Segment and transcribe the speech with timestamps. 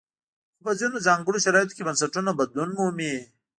[0.55, 3.15] خو په ځینو ځانګړو شرایطو کې بنسټونه بدلون مومي.